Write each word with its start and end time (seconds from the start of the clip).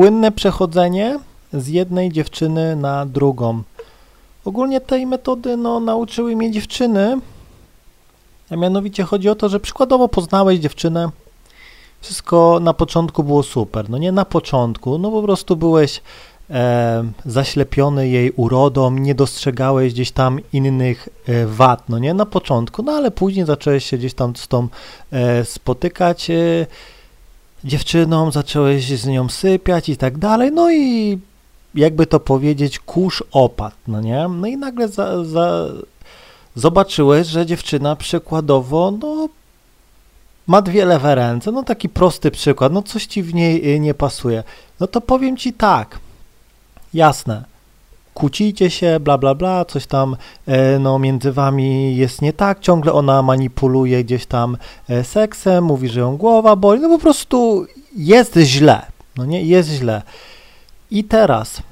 płynne 0.00 0.32
przechodzenie 0.32 1.18
z 1.52 1.68
jednej 1.68 2.12
dziewczyny 2.12 2.76
na 2.76 3.06
drugą. 3.06 3.62
Ogólnie 4.44 4.80
tej 4.80 5.06
metody 5.06 5.56
no, 5.56 5.80
nauczyły 5.80 6.36
mnie 6.36 6.50
dziewczyny, 6.50 7.20
a 8.50 8.56
mianowicie 8.56 9.04
chodzi 9.04 9.28
o 9.28 9.34
to, 9.34 9.48
że 9.48 9.60
przykładowo 9.60 10.08
poznałeś 10.08 10.58
dziewczynę, 10.58 11.08
wszystko 12.00 12.58
na 12.62 12.74
początku 12.74 13.24
było 13.24 13.42
super, 13.42 13.90
no 13.90 13.98
nie 13.98 14.12
na 14.12 14.24
początku, 14.24 14.98
no 14.98 15.10
po 15.10 15.22
prostu 15.22 15.56
byłeś 15.56 16.02
e, 16.50 17.04
zaślepiony 17.26 18.08
jej 18.08 18.30
urodą, 18.30 18.90
nie 18.90 19.14
dostrzegałeś 19.14 19.92
gdzieś 19.92 20.10
tam 20.10 20.38
innych 20.52 21.08
e, 21.26 21.46
wad, 21.46 21.88
no 21.88 21.98
nie 21.98 22.14
na 22.14 22.26
początku, 22.26 22.82
no 22.82 22.92
ale 22.92 23.10
później 23.10 23.46
zacząłeś 23.46 23.84
się 23.84 23.98
gdzieś 23.98 24.14
tam 24.14 24.36
z 24.36 24.48
tą 24.48 24.68
e, 25.12 25.44
spotykać 25.44 26.30
e, 26.30 26.66
dziewczyną, 27.64 28.30
zacząłeś 28.30 28.86
z 28.86 29.06
nią 29.06 29.28
sypiać 29.28 29.88
i 29.88 29.96
tak 29.96 30.18
dalej, 30.18 30.52
no 30.52 30.72
i 30.72 31.18
jakby 31.74 32.06
to 32.06 32.20
powiedzieć, 32.20 32.78
kurz 32.78 33.24
opadł, 33.32 33.76
no 33.88 34.00
nie? 34.00 34.28
No 34.28 34.46
i 34.46 34.56
nagle 34.56 34.88
za, 34.88 35.24
za, 35.24 35.66
zobaczyłeś, 36.54 37.26
że 37.26 37.46
dziewczyna 37.46 37.96
przykładowo, 37.96 38.90
no 38.90 39.28
ma 40.46 40.62
dwie 40.62 40.84
lewe 40.84 41.14
ręce, 41.14 41.52
no 41.52 41.62
taki 41.62 41.88
prosty 41.88 42.30
przykład, 42.30 42.72
no 42.72 42.82
coś 42.82 43.06
ci 43.06 43.22
w 43.22 43.34
niej 43.34 43.74
y, 43.74 43.80
nie 43.80 43.94
pasuje. 43.94 44.42
No 44.80 44.86
to 44.86 45.00
powiem 45.00 45.36
ci 45.36 45.52
tak, 45.52 45.98
jasne, 46.94 47.44
kłócicie 48.20 48.70
się, 48.70 49.00
bla, 49.00 49.18
bla, 49.18 49.34
bla, 49.34 49.64
coś 49.64 49.86
tam 49.86 50.16
e, 50.46 50.78
no, 50.78 50.98
między 50.98 51.32
wami 51.32 51.96
jest 51.96 52.22
nie 52.22 52.32
tak, 52.32 52.60
ciągle 52.60 52.92
ona 52.92 53.22
manipuluje 53.22 54.04
gdzieś 54.04 54.26
tam 54.26 54.56
e, 54.88 55.04
seksem, 55.04 55.64
mówi, 55.64 55.88
że 55.88 56.00
ją 56.00 56.16
głowa 56.16 56.56
boli, 56.56 56.80
no 56.80 56.88
po 56.88 56.98
prostu 56.98 57.66
jest 57.96 58.36
źle, 58.36 58.86
no 59.16 59.24
nie, 59.24 59.42
jest 59.42 59.68
źle. 59.68 60.02
I 60.90 61.04
teraz 61.04 61.62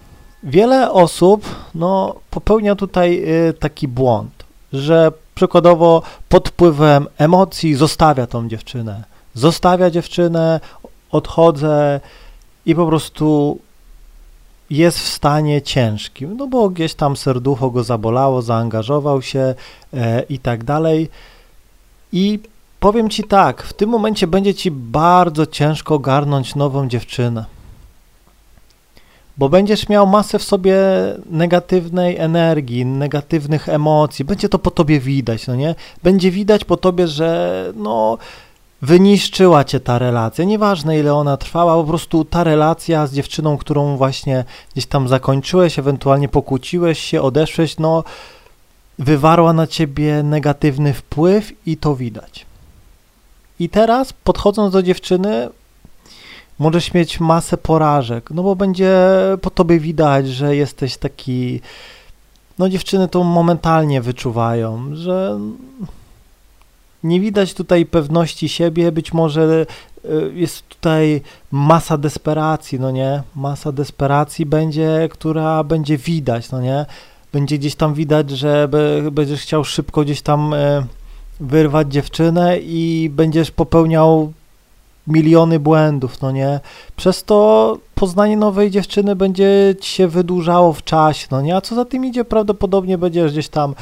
wiele 0.42 0.92
osób 0.92 1.44
no, 1.74 2.14
popełnia 2.30 2.74
tutaj 2.74 3.24
y, 3.48 3.52
taki 3.52 3.88
błąd, 3.88 4.44
że 4.72 5.12
przykładowo 5.34 6.02
pod 6.28 6.48
wpływem 6.48 7.06
emocji 7.18 7.74
zostawia 7.74 8.26
tą 8.26 8.48
dziewczynę. 8.48 9.04
Zostawia 9.34 9.90
dziewczynę, 9.90 10.60
odchodzę 11.10 12.00
i 12.66 12.74
po 12.74 12.86
prostu 12.86 13.58
jest 14.70 14.98
w 14.98 15.08
stanie 15.08 15.62
ciężkim, 15.62 16.36
no 16.36 16.46
bo 16.46 16.70
gdzieś 16.70 16.94
tam 16.94 17.16
serducho 17.16 17.70
go 17.70 17.84
zabolało, 17.84 18.42
zaangażował 18.42 19.22
się 19.22 19.54
e, 19.94 20.22
i 20.22 20.38
tak 20.38 20.64
dalej. 20.64 21.08
I 22.12 22.38
powiem 22.80 23.10
ci 23.10 23.24
tak, 23.24 23.62
w 23.62 23.72
tym 23.72 23.90
momencie 23.90 24.26
będzie 24.26 24.54
ci 24.54 24.70
bardzo 24.70 25.46
ciężko 25.46 25.94
ogarnąć 25.94 26.54
nową 26.54 26.88
dziewczynę 26.88 27.44
bo 29.38 29.48
będziesz 29.48 29.88
miał 29.88 30.06
masę 30.06 30.38
w 30.38 30.42
sobie 30.42 30.76
negatywnej 31.30 32.16
energii, 32.16 32.86
negatywnych 32.86 33.68
emocji, 33.68 34.24
będzie 34.24 34.48
to 34.48 34.58
po 34.58 34.70
tobie 34.70 35.00
widać, 35.00 35.46
no 35.46 35.54
nie? 35.54 35.74
Będzie 36.02 36.30
widać 36.30 36.64
po 36.64 36.76
tobie, 36.76 37.08
że 37.08 37.72
no 37.76 38.18
wyniszczyła 38.82 39.64
cię 39.64 39.80
ta 39.80 39.98
relacja, 39.98 40.44
nieważne 40.44 40.98
ile 40.98 41.14
ona 41.14 41.36
trwała, 41.36 41.74
po 41.74 41.84
prostu 41.84 42.24
ta 42.24 42.44
relacja 42.44 43.06
z 43.06 43.12
dziewczyną, 43.12 43.58
którą 43.58 43.96
właśnie 43.96 44.44
gdzieś 44.72 44.86
tam 44.86 45.08
zakończyłeś, 45.08 45.78
ewentualnie 45.78 46.28
pokłóciłeś 46.28 46.98
się, 46.98 47.22
odeszłeś, 47.22 47.78
no 47.78 48.04
wywarła 48.98 49.52
na 49.52 49.66
ciebie 49.66 50.22
negatywny 50.22 50.94
wpływ 50.94 51.52
i 51.66 51.76
to 51.76 51.96
widać. 51.96 52.46
I 53.60 53.68
teraz 53.68 54.12
podchodząc 54.12 54.72
do 54.72 54.82
dziewczyny, 54.82 55.48
możesz 56.58 56.94
mieć 56.94 57.20
masę 57.20 57.56
porażek, 57.56 58.30
no 58.30 58.42
bo 58.42 58.56
będzie 58.56 58.96
po 59.42 59.50
tobie 59.50 59.80
widać, 59.80 60.28
że 60.28 60.56
jesteś 60.56 60.96
taki, 60.96 61.60
no 62.58 62.68
dziewczyny 62.68 63.08
to 63.08 63.24
momentalnie 63.24 64.02
wyczuwają, 64.02 64.90
że 64.92 65.38
nie 67.02 67.20
widać 67.20 67.54
tutaj 67.54 67.86
pewności 67.86 68.48
siebie, 68.48 68.92
być 68.92 69.12
może 69.12 69.66
e, 70.04 70.08
jest 70.34 70.68
tutaj 70.68 71.20
masa 71.52 71.98
desperacji, 71.98 72.80
no 72.80 72.90
nie, 72.90 73.22
masa 73.36 73.72
desperacji 73.72 74.46
będzie, 74.46 75.08
która 75.10 75.64
będzie 75.64 75.96
widać, 75.96 76.50
no 76.50 76.60
nie, 76.60 76.86
będzie 77.32 77.58
gdzieś 77.58 77.74
tam 77.74 77.94
widać, 77.94 78.30
że 78.30 78.68
będziesz 79.12 79.42
chciał 79.42 79.64
szybko 79.64 80.02
gdzieś 80.02 80.22
tam 80.22 80.54
e, 80.54 80.86
wyrwać 81.40 81.92
dziewczynę 81.92 82.58
i 82.58 83.10
będziesz 83.12 83.50
popełniał 83.50 84.32
miliony 85.08 85.60
błędów, 85.60 86.22
no 86.22 86.30
nie? 86.30 86.60
Przez 86.96 87.24
to 87.24 87.78
poznanie 87.94 88.36
nowej 88.36 88.70
dziewczyny 88.70 89.16
będzie 89.16 89.74
ci 89.80 89.90
się 89.90 90.08
wydłużało 90.08 90.72
w 90.72 90.84
czasie, 90.84 91.26
no 91.30 91.40
nie? 91.40 91.56
A 91.56 91.60
co 91.60 91.74
za 91.74 91.84
tym 91.84 92.04
idzie, 92.04 92.24
prawdopodobnie 92.24 92.98
będziesz 92.98 93.32
gdzieś 93.32 93.48
tam 93.48 93.74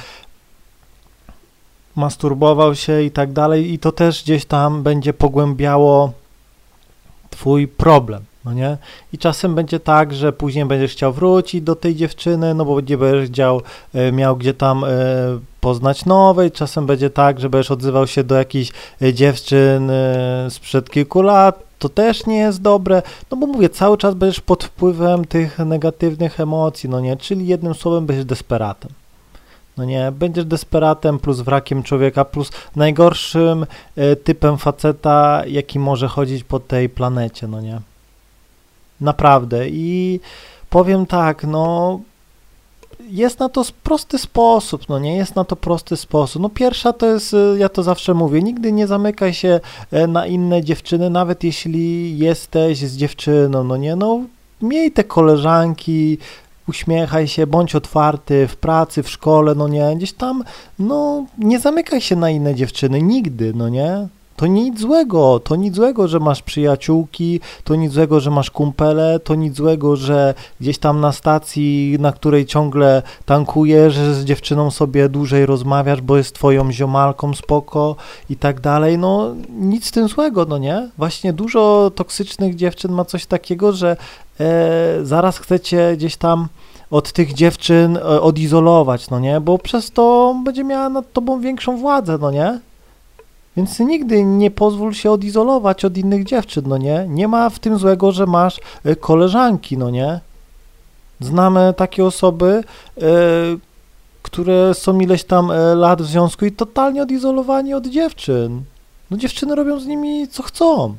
masturbował 1.96 2.74
się 2.74 3.02
i 3.02 3.10
tak 3.10 3.32
dalej 3.32 3.72
i 3.72 3.78
to 3.78 3.92
też 3.92 4.22
gdzieś 4.24 4.44
tam 4.44 4.82
będzie 4.82 5.12
pogłębiało 5.12 6.12
twój 7.30 7.68
problem 7.68 8.22
no 8.46 8.52
nie? 8.52 8.76
I 9.12 9.18
czasem 9.18 9.54
będzie 9.54 9.80
tak, 9.80 10.14
że 10.14 10.32
później 10.32 10.64
będziesz 10.64 10.92
chciał 10.92 11.12
wrócić 11.12 11.62
do 11.62 11.74
tej 11.74 11.94
dziewczyny, 11.94 12.54
no 12.54 12.64
bo 12.64 12.80
nie 12.80 12.98
będziesz 12.98 13.30
chciał, 13.30 13.62
e, 13.94 14.12
miał 14.12 14.36
gdzie 14.36 14.54
tam 14.54 14.84
e, 14.84 14.88
poznać 15.60 16.04
nowej, 16.04 16.50
czasem 16.50 16.86
będzie 16.86 17.10
tak, 17.10 17.40
że 17.40 17.50
będziesz 17.50 17.70
odzywał 17.70 18.06
się 18.06 18.24
do 18.24 18.34
jakichś 18.34 18.72
e, 19.02 19.14
dziewczyn 19.14 19.90
sprzed 20.48 20.90
kilku 20.90 21.22
lat, 21.22 21.62
to 21.78 21.88
też 21.88 22.26
nie 22.26 22.38
jest 22.38 22.62
dobre, 22.62 23.02
no 23.30 23.36
bo 23.36 23.46
mówię, 23.46 23.68
cały 23.68 23.98
czas 23.98 24.14
będziesz 24.14 24.40
pod 24.40 24.64
wpływem 24.64 25.24
tych 25.24 25.58
negatywnych 25.58 26.40
emocji, 26.40 26.88
no 26.88 27.00
nie? 27.00 27.16
Czyli 27.16 27.46
jednym 27.46 27.74
słowem 27.74 28.06
będziesz 28.06 28.24
desperatem. 28.24 28.90
No 29.76 29.84
nie, 29.84 30.12
będziesz 30.12 30.44
desperatem 30.44 31.18
plus 31.18 31.40
wrakiem 31.40 31.82
człowieka, 31.82 32.24
plus 32.24 32.50
najgorszym 32.76 33.66
typem 34.24 34.58
faceta, 34.58 35.42
jaki 35.46 35.78
może 35.78 36.08
chodzić 36.08 36.44
po 36.44 36.60
tej 36.60 36.88
planecie, 36.88 37.48
no 37.48 37.60
nie? 37.60 37.80
Naprawdę. 39.00 39.68
I 39.68 40.20
powiem 40.70 41.06
tak, 41.06 41.44
no 41.44 42.00
jest 43.10 43.38
na 43.38 43.48
to 43.48 43.64
prosty 43.82 44.18
sposób, 44.18 44.88
no 44.88 44.98
nie 44.98 45.16
jest 45.16 45.36
na 45.36 45.44
to 45.44 45.56
prosty 45.56 45.96
sposób. 45.96 46.42
No 46.42 46.48
pierwsza 46.48 46.92
to 46.92 47.06
jest, 47.06 47.34
y, 47.34 47.56
ja 47.58 47.68
to 47.68 47.82
zawsze 47.82 48.14
mówię, 48.14 48.42
nigdy 48.42 48.72
nie 48.72 48.86
zamykaj 48.86 49.34
się 49.34 49.60
e, 49.90 50.06
na 50.06 50.26
inne 50.26 50.62
dziewczyny, 50.62 51.10
nawet 51.10 51.44
jeśli 51.44 52.18
jesteś 52.18 52.78
z 52.78 52.96
dziewczyną, 52.96 53.64
no 53.64 53.76
nie, 53.76 53.96
no 53.96 54.20
miej 54.62 54.92
te 54.92 55.04
koleżanki, 55.04 56.18
uśmiechaj 56.68 57.28
się, 57.28 57.46
bądź 57.46 57.74
otwarty 57.74 58.48
w 58.48 58.56
pracy, 58.56 59.02
w 59.02 59.10
szkole, 59.10 59.54
no 59.54 59.68
nie, 59.68 59.96
gdzieś 59.96 60.12
tam, 60.12 60.44
no 60.78 61.26
nie 61.38 61.60
zamykaj 61.60 62.00
się 62.00 62.16
na 62.16 62.30
inne 62.30 62.54
dziewczyny, 62.54 63.02
nigdy, 63.02 63.52
no 63.54 63.68
nie, 63.68 64.08
to 64.36 64.46
nic 64.46 64.80
złego, 64.80 65.40
to 65.40 65.56
nic 65.56 65.74
złego, 65.74 66.08
że 66.08 66.20
masz 66.20 66.42
przyjaciółki, 66.42 67.40
to 67.64 67.74
nic 67.74 67.92
złego, 67.92 68.20
że 68.20 68.30
masz 68.30 68.50
kumpele, 68.50 69.20
to 69.20 69.34
nic 69.34 69.56
złego, 69.56 69.96
że 69.96 70.34
gdzieś 70.60 70.78
tam 70.78 71.00
na 71.00 71.12
stacji, 71.12 71.96
na 72.00 72.12
której 72.12 72.46
ciągle 72.46 73.02
tankujesz, 73.24 73.98
z 73.98 74.24
dziewczyną 74.24 74.70
sobie 74.70 75.08
dłużej 75.08 75.46
rozmawiasz, 75.46 76.00
bo 76.00 76.16
jest 76.16 76.34
twoją 76.34 76.72
ziomalką 76.72 77.34
spoko 77.34 77.96
i 78.30 78.36
tak 78.36 78.60
dalej, 78.60 78.98
no 78.98 79.34
nic 79.50 79.86
z 79.86 79.90
tym 79.90 80.08
złego, 80.08 80.46
no 80.48 80.58
nie? 80.58 80.88
Właśnie 80.98 81.32
dużo 81.32 81.90
toksycznych 81.94 82.54
dziewczyn 82.54 82.92
ma 82.92 83.04
coś 83.04 83.26
takiego, 83.26 83.72
że 83.72 83.96
e, 84.40 84.46
zaraz 85.02 85.38
chcecie 85.38 85.94
gdzieś 85.96 86.16
tam 86.16 86.48
od 86.90 87.12
tych 87.12 87.34
dziewczyn 87.34 87.96
e, 87.96 88.02
odizolować, 88.20 89.10
no 89.10 89.20
nie? 89.20 89.40
Bo 89.40 89.58
przez 89.58 89.90
to 89.90 90.36
będzie 90.44 90.64
miała 90.64 90.88
nad 90.88 91.12
tobą 91.12 91.40
większą 91.40 91.76
władzę, 91.76 92.18
no 92.20 92.30
nie? 92.30 92.58
Więc 93.56 93.78
nigdy 93.78 94.24
nie 94.24 94.50
pozwól 94.50 94.94
się 94.94 95.10
odizolować 95.10 95.84
od 95.84 95.96
innych 95.96 96.24
dziewczyn, 96.24 96.64
no 96.68 96.78
nie? 96.78 97.06
Nie 97.08 97.28
ma 97.28 97.50
w 97.50 97.58
tym 97.58 97.78
złego, 97.78 98.12
że 98.12 98.26
masz 98.26 98.60
e, 98.84 98.96
koleżanki, 98.96 99.78
no 99.78 99.90
nie? 99.90 100.20
Znamy 101.20 101.74
takie 101.76 102.04
osoby, 102.04 102.64
e, 102.98 103.02
które 104.22 104.74
są 104.74 105.00
ileś 105.00 105.24
tam 105.24 105.50
e, 105.50 105.74
lat 105.74 106.02
w 106.02 106.06
związku 106.06 106.44
i 106.44 106.52
totalnie 106.52 107.02
odizolowani 107.02 107.74
od 107.74 107.86
dziewczyn. 107.86 108.62
No 109.10 109.16
dziewczyny 109.16 109.54
robią 109.54 109.80
z 109.80 109.86
nimi 109.86 110.28
co 110.28 110.42
chcą. 110.42 110.96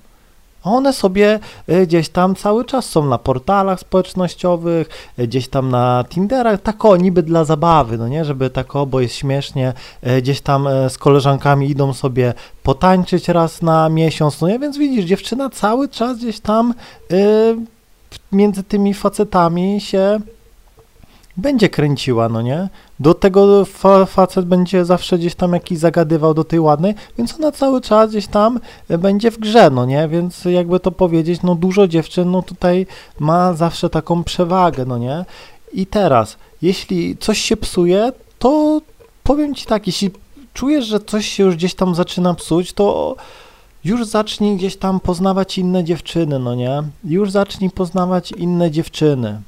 One 0.68 0.94
sobie 0.94 1.40
e, 1.68 1.86
gdzieś 1.86 2.10
tam 2.10 2.36
cały 2.36 2.66
czas 2.66 2.86
są 2.86 3.06
na 3.06 3.18
portalach 3.18 3.80
społecznościowych, 3.80 4.90
e, 5.18 5.28
gdzieś 5.28 5.48
tam 5.48 5.70
na 5.70 6.06
Tinderach, 6.10 6.62
tak 6.62 6.86
o, 6.86 6.98
niby 6.98 7.24
dla 7.24 7.44
zabawy, 7.44 7.98
no 7.98 8.08
nie, 8.08 8.26
żeby 8.26 8.50
tak 8.50 8.76
o, 8.76 8.86
bo 8.86 9.00
jest 9.00 9.16
śmiesznie, 9.16 9.74
e, 10.02 10.22
gdzieś 10.22 10.42
tam 10.42 10.68
z 10.90 10.98
koleżankami 10.98 11.70
idą 11.70 11.94
sobie 11.94 12.34
potańczyć 12.64 13.30
raz 13.30 13.62
na 13.62 13.90
miesiąc, 13.90 14.42
no 14.42 14.48
nie, 14.48 14.60
więc 14.60 14.78
widzisz, 14.78 15.06
dziewczyna 15.06 15.50
cały 15.50 15.90
czas 15.90 16.18
gdzieś 16.18 16.40
tam 16.40 16.74
między 18.32 18.64
tymi 18.64 18.94
facetami 18.94 19.82
się 19.82 20.20
będzie 21.38 21.70
kręciła, 21.70 22.30
no 22.30 22.42
nie? 22.42 22.70
Do 23.00 23.14
tego 23.14 23.66
fa 23.66 24.06
facet 24.06 24.46
będzie 24.46 24.86
zawsze 24.86 25.18
gdzieś 25.18 25.36
tam 25.36 25.54
jakiś 25.54 25.80
zagadywał 25.80 26.34
do 26.34 26.44
tej 26.44 26.60
ładnej, 26.60 26.96
więc 27.18 27.36
ona 27.36 27.52
cały 27.52 27.82
czas 27.82 28.10
gdzieś 28.10 28.28
tam 28.28 28.60
będzie 28.90 29.32
w 29.32 29.40
grze, 29.40 29.70
no 29.70 29.86
nie? 29.86 30.08
Więc 30.08 30.46
jakby 30.46 30.80
to 30.80 30.92
powiedzieć, 30.92 31.42
no 31.42 31.56
dużo 31.56 31.88
dziewczyn, 31.88 32.32
no 32.32 32.42
tutaj 32.42 32.88
ma 33.20 33.54
zawsze 33.54 33.90
taką 33.90 34.24
przewagę, 34.24 34.86
no 34.86 34.98
nie? 34.98 35.26
I 35.74 35.86
teraz, 35.86 36.38
jeśli 36.62 37.18
coś 37.18 37.42
się 37.42 37.58
psuje, 37.58 38.12
to 38.40 38.82
powiem 39.24 39.56
ci 39.56 39.66
tak, 39.66 39.88
jeśli 39.88 40.12
czujesz, 40.54 40.86
że 40.86 41.00
coś 41.00 41.28
się 41.28 41.44
już 41.44 41.56
gdzieś 41.56 41.76
tam 41.76 41.96
zaczyna 41.96 42.34
psuć, 42.34 42.74
to 42.74 43.16
już 43.84 44.06
zacznij 44.06 44.56
gdzieś 44.56 44.78
tam 44.78 45.00
poznawać 45.00 45.58
inne 45.58 45.84
dziewczyny, 45.84 46.40
no 46.40 46.56
nie? 46.56 46.84
Już 47.04 47.32
zacznij 47.32 47.70
poznawać 47.70 48.32
inne 48.32 48.72
dziewczyny. 48.72 49.42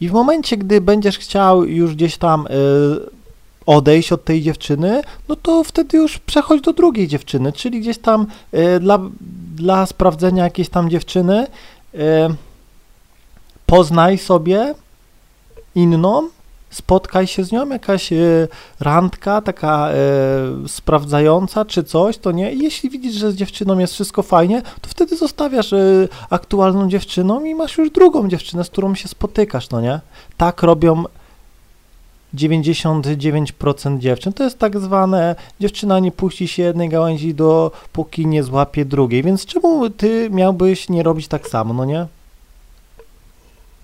I 0.00 0.08
w 0.08 0.12
momencie, 0.12 0.56
gdy 0.56 0.80
będziesz 0.80 1.18
chciał 1.18 1.64
już 1.64 1.94
gdzieś 1.94 2.16
tam 2.16 2.46
y, 2.46 2.50
odejść 3.66 4.12
od 4.12 4.24
tej 4.24 4.42
dziewczyny, 4.42 5.02
no 5.28 5.36
to 5.36 5.64
wtedy 5.64 5.98
już 5.98 6.18
przechodź 6.18 6.60
do 6.60 6.72
drugiej 6.72 7.08
dziewczyny, 7.08 7.52
czyli 7.52 7.80
gdzieś 7.80 7.98
tam 7.98 8.26
y, 8.54 8.80
dla, 8.80 8.98
dla 9.56 9.86
sprawdzenia 9.86 10.44
jakiejś 10.44 10.68
tam 10.68 10.90
dziewczyny 10.90 11.46
y, 11.94 11.98
poznaj 13.66 14.18
sobie 14.18 14.74
inną, 15.74 16.28
spotkaj 16.70 17.26
się 17.26 17.44
z 17.44 17.52
nią, 17.52 17.68
jakaś 17.68 18.12
e, 18.12 18.48
randka 18.80 19.42
taka 19.42 19.90
e, 19.90 19.94
sprawdzająca 20.68 21.64
czy 21.64 21.84
coś, 21.84 22.18
to 22.18 22.32
nie. 22.32 22.52
Jeśli 22.52 22.90
widzisz, 22.90 23.14
że 23.14 23.32
z 23.32 23.34
dziewczyną 23.34 23.78
jest 23.78 23.94
wszystko 23.94 24.22
fajnie, 24.22 24.62
to 24.62 24.88
wtedy 24.88 25.16
zostawiasz 25.16 25.72
e, 25.72 26.08
aktualną 26.30 26.88
dziewczyną 26.88 27.44
i 27.44 27.54
masz 27.54 27.78
już 27.78 27.90
drugą 27.90 28.28
dziewczynę, 28.28 28.64
z 28.64 28.70
którą 28.70 28.94
się 28.94 29.08
spotykasz, 29.08 29.70
no 29.70 29.80
nie? 29.80 30.00
Tak 30.36 30.62
robią 30.62 31.04
99% 32.34 33.98
dziewczyn. 33.98 34.32
To 34.32 34.44
jest 34.44 34.58
tak 34.58 34.78
zwane 34.78 35.36
dziewczyna 35.60 35.98
nie 35.98 36.12
puści 36.12 36.48
się 36.48 36.62
jednej 36.62 36.88
gałęzi 36.88 37.34
dopóki 37.34 38.26
nie 38.26 38.42
złapie 38.42 38.84
drugiej. 38.84 39.22
Więc 39.22 39.46
czemu 39.46 39.90
ty 39.90 40.28
miałbyś 40.30 40.88
nie 40.88 41.02
robić 41.02 41.28
tak 41.28 41.48
samo, 41.48 41.74
no 41.74 41.84
nie? 41.84 42.06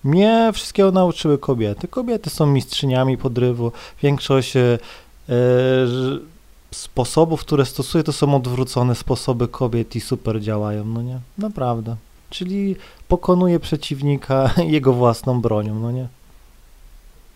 Mnie 0.05 0.51
wszystkiego 0.55 0.91
nauczyły 0.91 1.39
kobiety. 1.39 1.89
Kobiety 1.89 2.31
są 2.31 2.47
mistrzyniami 2.47 3.19
podrywu. 3.19 3.73
Większość 4.03 4.57
e, 4.57 4.79
sposobów, 6.71 7.41
które 7.41 7.67
stosuję, 7.67 8.05
to 8.05 8.13
są 8.13 8.37
odwrócone 8.37 8.95
sposoby 8.95 9.49
kobiet 9.49 9.97
i 9.97 10.01
super 10.01 10.41
działają, 10.41 10.85
no 10.85 11.03
nie? 11.03 11.19
Naprawdę. 11.39 11.97
Czyli 12.31 12.77
pokonuje 13.09 13.61
przeciwnika 13.61 14.51
jego 14.77 14.93
własną 14.93 15.41
bronią, 15.41 15.75
no 15.81 15.91
nie? 15.91 16.09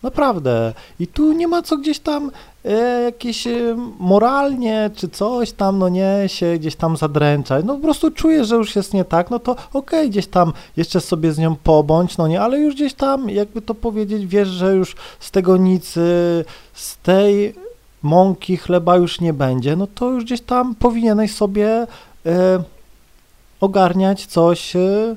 Naprawdę. 0.03 0.73
I 0.99 1.07
tu 1.07 1.33
nie 1.33 1.47
ma 1.47 1.61
co 1.61 1.77
gdzieś 1.77 1.99
tam 1.99 2.31
e, 2.65 3.01
jakieś 3.01 3.47
e, 3.47 3.75
moralnie 3.99 4.89
czy 4.95 5.09
coś 5.09 5.51
tam, 5.51 5.79
no 5.79 5.89
nie, 5.89 6.23
się 6.27 6.57
gdzieś 6.57 6.75
tam 6.75 6.97
zadręczać. 6.97 7.65
No 7.65 7.75
po 7.75 7.81
prostu 7.81 8.11
czujesz, 8.11 8.47
że 8.47 8.55
już 8.55 8.75
jest 8.75 8.93
nie 8.93 9.05
tak, 9.05 9.29
no 9.29 9.39
to 9.39 9.51
okej, 9.51 9.69
okay, 9.73 10.09
gdzieś 10.09 10.27
tam 10.27 10.53
jeszcze 10.77 11.01
sobie 11.01 11.31
z 11.31 11.37
nią 11.37 11.55
pobądź, 11.55 12.17
no 12.17 12.27
nie, 12.27 12.41
ale 12.41 12.59
już 12.59 12.75
gdzieś 12.75 12.93
tam, 12.93 13.29
jakby 13.29 13.61
to 13.61 13.75
powiedzieć, 13.75 14.25
wiesz, 14.25 14.47
że 14.47 14.75
już 14.75 14.95
z 15.19 15.31
tego 15.31 15.57
nic, 15.57 15.97
e, 15.97 16.01
z 16.73 16.97
tej 16.97 17.53
mąki 18.03 18.57
chleba 18.57 18.97
już 18.97 19.21
nie 19.21 19.33
będzie, 19.33 19.75
no 19.75 19.87
to 19.87 20.09
już 20.09 20.23
gdzieś 20.23 20.41
tam 20.41 20.75
powinieneś 20.75 21.35
sobie 21.35 21.87
e, 22.25 22.63
ogarniać 23.61 24.25
coś 24.25 24.75
e, 24.75 25.15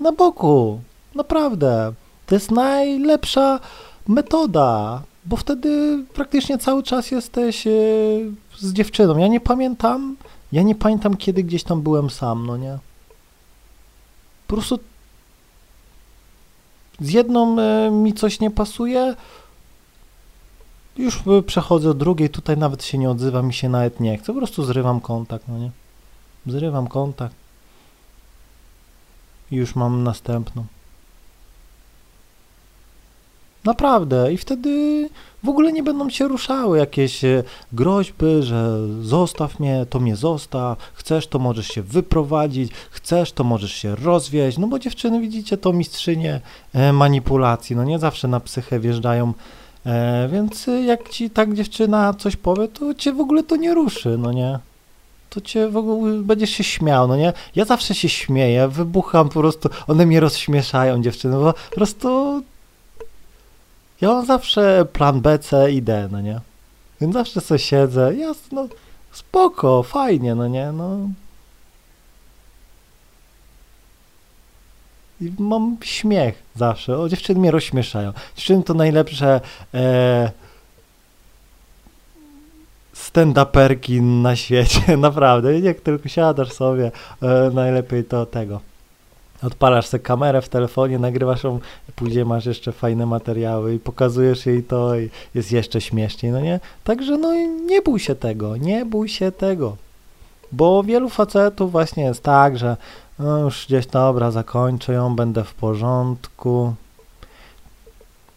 na 0.00 0.12
boku. 0.12 0.80
Naprawdę. 1.14 1.92
To 2.26 2.34
jest 2.34 2.50
najlepsza 2.50 3.60
metoda, 4.08 5.02
bo 5.24 5.36
wtedy 5.36 6.04
praktycznie 6.14 6.58
cały 6.58 6.82
czas 6.82 7.10
jesteś 7.10 7.66
e, 7.66 7.70
z 8.58 8.72
dziewczyną. 8.72 9.18
Ja 9.18 9.28
nie 9.28 9.40
pamiętam, 9.40 10.16
ja 10.52 10.62
nie 10.62 10.74
pamiętam, 10.74 11.16
kiedy 11.16 11.44
gdzieś 11.44 11.64
tam 11.64 11.82
byłem 11.82 12.10
sam, 12.10 12.46
no 12.46 12.56
nie? 12.56 12.78
Po 14.46 14.54
prostu 14.54 14.78
z 17.00 17.10
jedną 17.10 17.58
e, 17.58 17.90
mi 17.90 18.12
coś 18.12 18.40
nie 18.40 18.50
pasuje, 18.50 19.14
już 20.96 21.22
przechodzę 21.46 21.88
do 21.88 21.94
drugiej, 21.94 22.30
tutaj 22.30 22.56
nawet 22.56 22.84
się 22.84 22.98
nie 22.98 23.10
odzywa, 23.10 23.42
mi 23.42 23.54
się 23.54 23.68
nawet 23.68 24.00
nie 24.00 24.18
chce, 24.18 24.26
po 24.26 24.38
prostu 24.38 24.64
zrywam 24.64 25.00
kontakt, 25.00 25.48
no 25.48 25.58
nie? 25.58 25.70
Zrywam 26.46 26.86
kontakt 26.86 27.34
i 29.50 29.56
już 29.56 29.74
mam 29.74 30.02
następną. 30.02 30.64
Naprawdę. 33.64 34.32
I 34.32 34.36
wtedy 34.36 35.08
w 35.44 35.48
ogóle 35.48 35.72
nie 35.72 35.82
będą 35.82 36.10
się 36.10 36.28
ruszały 36.28 36.78
jakieś 36.78 37.24
e, 37.24 37.42
groźby, 37.72 38.26
że 38.42 38.88
zostaw 39.02 39.60
mnie, 39.60 39.86
to 39.90 40.00
mnie 40.00 40.16
zostaw, 40.16 40.78
chcesz, 40.94 41.26
to 41.26 41.38
możesz 41.38 41.68
się 41.68 41.82
wyprowadzić, 41.82 42.72
chcesz, 42.90 43.32
to 43.32 43.44
możesz 43.44 43.72
się 43.72 43.96
rozwieźć, 43.96 44.58
no 44.58 44.66
bo 44.66 44.78
dziewczyny, 44.78 45.20
widzicie, 45.20 45.56
to 45.56 45.72
mistrzynie 45.72 46.40
e, 46.72 46.92
manipulacji, 46.92 47.76
no 47.76 47.84
nie 47.84 47.98
zawsze 47.98 48.28
na 48.28 48.40
psychę 48.40 48.80
wjeżdżają, 48.80 49.32
e, 49.86 50.28
więc 50.32 50.66
jak 50.86 51.08
ci 51.08 51.30
tak 51.30 51.54
dziewczyna 51.54 52.14
coś 52.14 52.36
powie, 52.36 52.68
to 52.68 52.94
cię 52.94 53.12
w 53.12 53.20
ogóle 53.20 53.42
to 53.42 53.56
nie 53.56 53.74
ruszy, 53.74 54.18
no 54.18 54.32
nie? 54.32 54.58
to 55.30 55.40
cię 55.40 55.68
w 55.68 55.76
ogóle 55.76 56.12
będziesz 56.22 56.50
się 56.50 56.64
śmiał, 56.64 57.08
no 57.08 57.16
nie? 57.16 57.32
Ja 57.56 57.64
zawsze 57.64 57.94
się 57.94 58.08
śmieję, 58.08 58.68
wybucham 58.68 59.28
po 59.28 59.40
prostu, 59.40 59.68
one 59.86 60.06
mnie 60.06 60.20
rozśmieszają 60.20 61.02
dziewczyny, 61.02 61.36
bo 61.36 61.52
po 61.52 61.74
prostu 61.74 62.42
ja 64.02 64.08
mam 64.08 64.26
zawsze 64.26 64.86
plan 64.92 65.20
B, 65.20 65.38
C 65.38 65.72
i 65.72 65.82
D, 65.82 66.08
no 66.10 66.20
nie? 66.20 66.40
Więc 67.00 67.14
zawsze 67.14 67.40
sobie 67.40 67.58
siedzę, 67.58 68.14
jest, 68.14 68.52
no 68.52 68.68
spoko, 69.12 69.82
fajnie, 69.82 70.34
no 70.34 70.48
nie, 70.48 70.72
no. 70.72 70.98
I 75.20 75.32
mam 75.38 75.76
śmiech 75.82 76.42
zawsze, 76.56 76.98
o 76.98 77.08
dziewczyny 77.08 77.40
mnie 77.40 77.50
rozśmieszają. 77.50 78.12
Dziewczyny 78.36 78.62
to 78.62 78.74
najlepsze 78.74 79.40
e, 79.74 80.30
stand-uperki 82.94 84.02
na 84.02 84.36
świecie, 84.36 84.96
naprawdę. 85.08 85.58
Jak 85.58 85.80
tylko 85.80 86.08
siadasz 86.08 86.52
sobie, 86.52 86.90
e, 87.22 87.50
najlepiej 87.54 88.04
to 88.04 88.26
tego 88.26 88.71
odpalasz 89.42 89.86
sobie 89.86 90.02
kamerę 90.02 90.42
w 90.42 90.48
telefonie, 90.48 90.98
nagrywasz 90.98 91.44
ją, 91.44 91.60
później 91.96 92.24
masz 92.24 92.46
jeszcze 92.46 92.72
fajne 92.72 93.06
materiały 93.06 93.74
i 93.74 93.78
pokazujesz 93.78 94.46
jej 94.46 94.62
to 94.62 94.96
i 94.96 95.10
jest 95.34 95.52
jeszcze 95.52 95.80
śmieszniej, 95.80 96.32
no 96.32 96.40
nie? 96.40 96.60
Także 96.84 97.18
no 97.18 97.34
nie 97.66 97.82
bój 97.82 98.00
się 98.00 98.14
tego, 98.14 98.56
nie 98.56 98.86
bój 98.86 99.08
się 99.08 99.32
tego. 99.32 99.76
Bo 100.52 100.82
wielu 100.82 101.08
facetów 101.08 101.72
właśnie 101.72 102.04
jest 102.04 102.22
tak, 102.22 102.58
że 102.58 102.76
no 103.18 103.38
już 103.38 103.66
gdzieś 103.66 103.86
dobra, 103.86 104.30
zakończę 104.30 104.92
ją, 104.92 105.16
będę 105.16 105.44
w 105.44 105.54
porządku. 105.54 106.74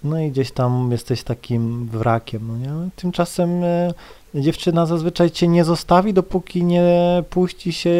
No 0.06 0.20
i 0.20 0.32
gdzieś 0.32 0.52
tam 0.52 0.92
jesteś 0.92 1.24
takim 1.24 1.86
wrakiem, 1.86 2.42
no 2.48 2.58
nie? 2.58 2.90
Tymczasem 2.96 3.64
e, 3.64 3.94
dziewczyna 4.36 4.86
zazwyczaj 4.86 5.32
cię 5.32 5.48
nie 5.48 5.64
zostawi, 5.64 6.14
dopóki 6.14 6.64
nie 6.64 7.24
puści 7.30 7.74
się 7.74 7.92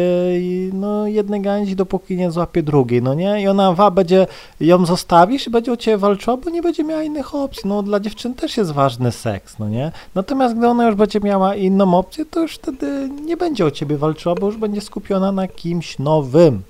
no, 0.72 1.06
jednej 1.06 1.40
gałęzi, 1.40 1.76
dopóki 1.76 2.16
nie 2.16 2.30
złapie 2.30 2.62
drugiej, 2.62 3.02
no 3.02 3.14
nie? 3.14 3.42
I 3.42 3.48
ona 3.48 3.72
wa, 3.72 3.90
będzie 3.90 4.26
ją 4.60 4.86
zostawisz 4.86 5.46
i 5.46 5.50
będzie 5.50 5.72
o 5.72 5.76
ciebie 5.76 5.96
walczyła, 5.96 6.36
bo 6.36 6.50
nie 6.50 6.62
będzie 6.62 6.84
miała 6.84 7.02
innych 7.02 7.34
opcji. 7.34 7.62
No 7.64 7.82
dla 7.82 8.00
dziewczyn 8.00 8.34
też 8.34 8.56
jest 8.56 8.72
ważny 8.72 9.12
seks, 9.12 9.58
no 9.58 9.68
nie? 9.68 9.92
Natomiast 10.14 10.56
gdy 10.56 10.66
ona 10.66 10.86
już 10.86 10.94
będzie 10.94 11.20
miała 11.20 11.54
inną 11.54 11.94
opcję, 11.94 12.24
to 12.24 12.40
już 12.40 12.54
wtedy 12.54 13.08
nie 13.24 13.36
będzie 13.36 13.66
o 13.66 13.70
ciebie 13.70 13.96
walczyła, 13.96 14.34
bo 14.34 14.46
już 14.46 14.56
będzie 14.56 14.80
skupiona 14.80 15.32
na 15.32 15.48
kimś 15.48 15.98
nowym. 15.98 16.62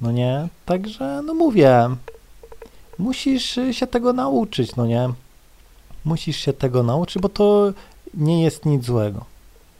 No 0.00 0.12
nie? 0.12 0.48
Także, 0.66 1.22
no 1.26 1.34
mówię, 1.34 1.88
musisz 2.98 3.58
się 3.70 3.86
tego 3.86 4.12
nauczyć, 4.12 4.76
no 4.76 4.86
nie? 4.86 5.08
Musisz 6.04 6.36
się 6.36 6.52
tego 6.52 6.82
nauczyć, 6.82 7.22
bo 7.22 7.28
to 7.28 7.72
nie 8.14 8.42
jest 8.42 8.66
nic 8.66 8.84
złego. 8.84 9.24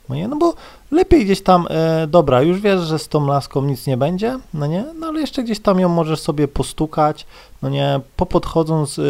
No 0.08 0.14
nie, 0.14 0.28
no 0.28 0.36
bo 0.36 0.54
lepiej 0.90 1.24
gdzieś 1.24 1.42
tam, 1.42 1.66
e, 1.70 2.06
dobra, 2.06 2.42
już 2.42 2.60
wiesz, 2.60 2.80
że 2.80 2.98
z 2.98 3.08
tą 3.08 3.26
laską 3.26 3.62
nic 3.62 3.86
nie 3.86 3.96
będzie, 3.96 4.38
no 4.54 4.66
nie, 4.66 4.84
no 5.00 5.06
ale 5.06 5.20
jeszcze 5.20 5.42
gdzieś 5.44 5.60
tam 5.60 5.80
ją 5.80 5.88
możesz 5.88 6.20
sobie 6.20 6.48
postukać, 6.48 7.26
no 7.62 7.68
nie, 7.68 8.00
popodchodząc 8.16 8.98
e, 8.98 9.02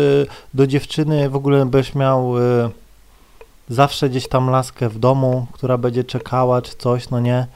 do 0.54 0.66
dziewczyny 0.66 1.30
w 1.30 1.36
ogóle 1.36 1.66
będziesz 1.66 1.94
miał 1.94 2.38
e, 2.38 2.70
zawsze 3.68 4.10
gdzieś 4.10 4.28
tam 4.28 4.50
laskę 4.50 4.88
w 4.88 4.98
domu, 4.98 5.46
która 5.52 5.78
będzie 5.78 6.04
czekała 6.04 6.62
czy 6.62 6.76
coś, 6.76 7.10
no 7.10 7.20
nie, 7.20 7.46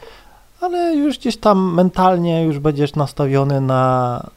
ale 0.61 0.95
już 0.95 1.19
gdzieś 1.19 1.37
tam 1.37 1.75
mentalnie 1.75 2.45
już 2.45 2.59
będziesz 2.59 2.95
nastawiony 2.95 3.61
na 3.61 4.31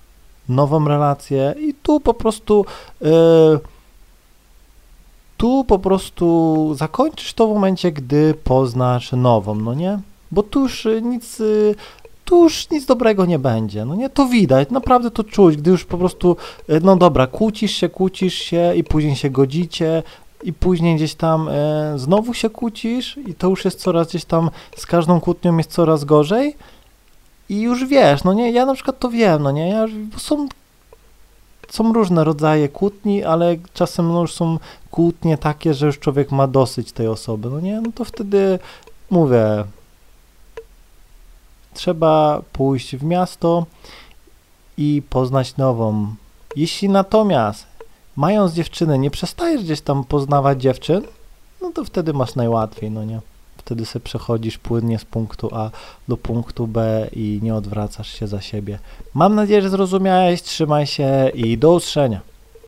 nową 0.49 0.87
relację 0.87 1.55
i 1.59 1.73
tu 1.73 1.99
po 1.99 2.13
prostu 2.13 2.65
e, 3.01 3.07
tu 5.37 5.63
po 5.63 5.79
prostu 5.79 6.75
zakończysz 6.77 7.33
to 7.33 7.47
w 7.47 7.49
momencie, 7.49 7.91
gdy 7.91 8.33
poznasz 8.43 9.11
nową, 9.11 9.55
no 9.55 9.73
nie? 9.73 9.99
Bo 10.31 10.43
tu 10.43 10.59
już 10.59 10.85
y, 10.85 11.01
nic 11.01 11.39
y, 11.39 11.75
tu 12.25 12.43
już 12.43 12.69
nic 12.69 12.85
dobrego 12.85 13.25
nie 13.25 13.39
będzie. 13.39 13.85
No 13.85 13.95
nie, 13.95 14.09
to 14.09 14.25
widać, 14.25 14.69
naprawdę 14.69 15.11
to 15.11 15.23
czuć, 15.23 15.57
gdy 15.57 15.71
już 15.71 15.85
po 15.85 15.97
prostu, 15.97 16.37
e, 16.69 16.79
no 16.79 16.95
dobra, 16.95 17.27
kłócisz 17.27 17.71
się, 17.71 17.89
kłócisz 17.89 18.33
się 18.33 18.75
i 18.75 18.83
później 18.83 19.15
się 19.15 19.29
godzicie 19.29 20.03
i 20.43 20.53
później 20.53 20.95
gdzieś 20.95 21.15
tam 21.15 21.49
znowu 21.95 22.33
się 22.33 22.49
kłócisz 22.49 23.17
i 23.27 23.35
to 23.35 23.49
już 23.49 23.65
jest 23.65 23.79
coraz 23.79 24.07
gdzieś 24.07 24.25
tam, 24.25 24.49
z 24.75 24.85
każdą 24.85 25.19
kłótnią 25.19 25.57
jest 25.57 25.71
coraz 25.71 26.03
gorzej 26.03 26.55
i 27.49 27.61
już 27.61 27.85
wiesz, 27.85 28.23
no 28.23 28.33
nie, 28.33 28.51
ja 28.51 28.65
na 28.65 28.73
przykład 28.73 28.99
to 28.99 29.09
wiem, 29.09 29.43
no 29.43 29.51
nie, 29.51 29.69
ja, 29.69 29.85
bo 30.13 30.19
są 30.19 30.47
są 31.69 31.93
różne 31.93 32.23
rodzaje 32.23 32.69
kłótni, 32.69 33.23
ale 33.23 33.55
czasem 33.73 34.07
no, 34.07 34.21
już 34.21 34.33
są 34.33 34.59
kłótnie 34.91 35.37
takie, 35.37 35.73
że 35.73 35.85
już 35.85 35.99
człowiek 35.99 36.31
ma 36.31 36.47
dosyć 36.47 36.91
tej 36.91 37.07
osoby, 37.07 37.49
no 37.49 37.59
nie, 37.59 37.81
no 37.81 37.91
to 37.95 38.05
wtedy 38.05 38.59
mówię, 39.09 39.63
trzeba 41.73 42.41
pójść 42.53 42.95
w 42.95 43.03
miasto 43.03 43.65
i 44.77 45.01
poznać 45.09 45.57
nową. 45.57 46.15
Jeśli 46.55 46.89
natomiast 46.89 47.65
mając 48.15 48.53
dziewczynę 48.53 48.99
nie 48.99 49.11
przestajesz 49.11 49.63
gdzieś 49.63 49.81
tam 49.81 50.03
poznawać 50.03 50.61
dziewczyn, 50.61 51.01
no 51.61 51.71
to 51.71 51.85
wtedy 51.85 52.13
masz 52.13 52.35
najłatwiej, 52.35 52.91
no 52.91 53.03
nie? 53.03 53.21
Wtedy 53.65 53.85
sobie 53.85 54.03
przechodzisz 54.03 54.57
płynnie 54.57 54.99
z 54.99 55.05
punktu 55.05 55.49
A 55.55 55.71
do 56.07 56.17
punktu 56.17 56.67
B 56.67 57.07
i 57.13 57.39
nie 57.43 57.55
odwracasz 57.55 58.19
się 58.19 58.27
za 58.27 58.41
siebie. 58.41 58.79
Mam 59.13 59.35
nadzieję, 59.35 59.61
że 59.61 59.69
zrozumiałeś, 59.69 60.41
trzymaj 60.41 60.87
się 60.87 61.31
i 61.33 61.57
do 61.57 61.73
usłyszenia. 61.73 62.32